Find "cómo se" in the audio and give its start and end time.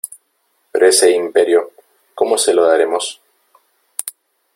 2.15-2.55